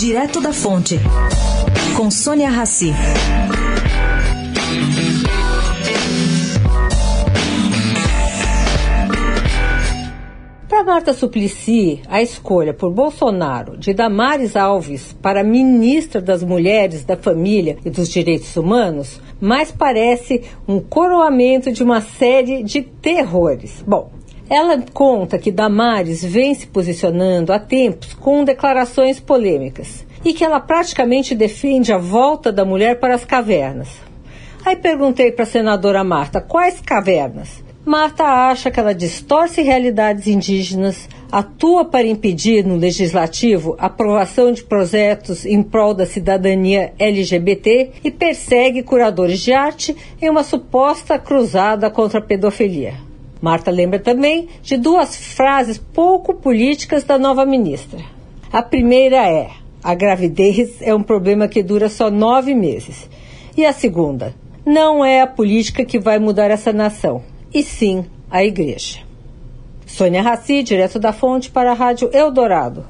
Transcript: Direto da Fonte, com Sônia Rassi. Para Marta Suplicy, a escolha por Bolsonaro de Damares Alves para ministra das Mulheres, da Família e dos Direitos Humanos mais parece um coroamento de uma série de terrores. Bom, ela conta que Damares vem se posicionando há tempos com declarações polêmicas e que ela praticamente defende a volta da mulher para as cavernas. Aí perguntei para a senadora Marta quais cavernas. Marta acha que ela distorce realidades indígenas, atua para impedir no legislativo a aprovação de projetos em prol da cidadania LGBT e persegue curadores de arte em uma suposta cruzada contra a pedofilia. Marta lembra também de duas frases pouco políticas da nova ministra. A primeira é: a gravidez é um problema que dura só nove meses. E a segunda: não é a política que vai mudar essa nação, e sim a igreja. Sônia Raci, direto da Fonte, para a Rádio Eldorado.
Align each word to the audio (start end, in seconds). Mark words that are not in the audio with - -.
Direto 0.00 0.40
da 0.40 0.50
Fonte, 0.50 0.98
com 1.94 2.10
Sônia 2.10 2.48
Rassi. 2.48 2.90
Para 10.66 10.84
Marta 10.84 11.12
Suplicy, 11.12 12.00
a 12.08 12.22
escolha 12.22 12.72
por 12.72 12.90
Bolsonaro 12.90 13.76
de 13.76 13.92
Damares 13.92 14.56
Alves 14.56 15.14
para 15.20 15.44
ministra 15.44 16.22
das 16.22 16.42
Mulheres, 16.42 17.04
da 17.04 17.18
Família 17.18 17.76
e 17.84 17.90
dos 17.90 18.08
Direitos 18.08 18.56
Humanos 18.56 19.20
mais 19.38 19.70
parece 19.70 20.44
um 20.66 20.80
coroamento 20.80 21.70
de 21.70 21.82
uma 21.82 22.00
série 22.00 22.62
de 22.62 22.80
terrores. 22.80 23.84
Bom, 23.86 24.10
ela 24.50 24.82
conta 24.92 25.38
que 25.38 25.52
Damares 25.52 26.24
vem 26.24 26.52
se 26.54 26.66
posicionando 26.66 27.52
há 27.52 27.58
tempos 27.60 28.14
com 28.14 28.42
declarações 28.42 29.20
polêmicas 29.20 30.04
e 30.24 30.34
que 30.34 30.44
ela 30.44 30.58
praticamente 30.58 31.36
defende 31.36 31.92
a 31.92 31.98
volta 31.98 32.50
da 32.50 32.64
mulher 32.64 32.98
para 32.98 33.14
as 33.14 33.24
cavernas. 33.24 33.88
Aí 34.66 34.74
perguntei 34.74 35.30
para 35.30 35.44
a 35.44 35.46
senadora 35.46 36.02
Marta 36.02 36.40
quais 36.40 36.80
cavernas. 36.80 37.62
Marta 37.86 38.24
acha 38.24 38.72
que 38.72 38.80
ela 38.80 38.92
distorce 38.92 39.62
realidades 39.62 40.26
indígenas, 40.26 41.08
atua 41.30 41.84
para 41.84 42.06
impedir 42.06 42.66
no 42.66 42.76
legislativo 42.76 43.76
a 43.78 43.86
aprovação 43.86 44.52
de 44.52 44.64
projetos 44.64 45.46
em 45.46 45.62
prol 45.62 45.94
da 45.94 46.04
cidadania 46.04 46.92
LGBT 46.98 47.92
e 48.02 48.10
persegue 48.10 48.82
curadores 48.82 49.38
de 49.38 49.52
arte 49.52 49.96
em 50.20 50.28
uma 50.28 50.42
suposta 50.42 51.20
cruzada 51.20 51.88
contra 51.88 52.18
a 52.18 52.22
pedofilia. 52.22 53.09
Marta 53.40 53.70
lembra 53.70 53.98
também 53.98 54.48
de 54.62 54.76
duas 54.76 55.16
frases 55.16 55.78
pouco 55.78 56.34
políticas 56.34 57.04
da 57.04 57.18
nova 57.18 57.46
ministra. 57.46 58.00
A 58.52 58.62
primeira 58.62 59.28
é: 59.28 59.50
a 59.82 59.94
gravidez 59.94 60.82
é 60.82 60.94
um 60.94 61.02
problema 61.02 61.48
que 61.48 61.62
dura 61.62 61.88
só 61.88 62.10
nove 62.10 62.54
meses. 62.54 63.08
E 63.56 63.64
a 63.64 63.72
segunda: 63.72 64.34
não 64.64 65.04
é 65.04 65.22
a 65.22 65.26
política 65.26 65.84
que 65.84 65.98
vai 65.98 66.18
mudar 66.18 66.50
essa 66.50 66.72
nação, 66.72 67.22
e 67.52 67.62
sim 67.62 68.04
a 68.30 68.44
igreja. 68.44 69.00
Sônia 69.86 70.22
Raci, 70.22 70.62
direto 70.62 70.98
da 70.98 71.12
Fonte, 71.12 71.50
para 71.50 71.72
a 71.72 71.74
Rádio 71.74 72.10
Eldorado. 72.12 72.84